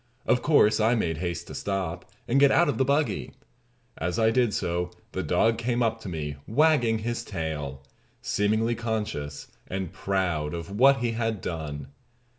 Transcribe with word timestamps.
Of 0.25 0.41
course, 0.41 0.79
I 0.79 0.95
made 0.95 1.17
haste 1.17 1.45
to 1.45 1.53
stop, 1.53 2.09
and 2.27 2.39
get 2.39 2.49
out 2.49 2.67
of 2.67 2.79
the 2.79 2.83
buggy. 2.83 3.33
As 3.99 4.17
I 4.17 4.31
did 4.31 4.51
so 4.51 4.89
the 5.11 5.21
dog 5.21 5.59
came 5.59 5.83
up 5.83 6.01
to 6.01 6.09
me 6.09 6.37
wagging 6.47 6.97
his 7.05 7.23
tail, 7.23 7.83
seemingly 8.19 8.73
conscious 8.73 9.49
and 9.67 9.93
proud 9.93 10.55
of 10.55 10.71
what 10.71 11.01
he 11.01 11.11
had 11.11 11.39
done. 11.39 11.89